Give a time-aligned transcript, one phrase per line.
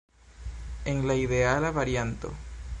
[0.85, 2.33] En la ideala varianto.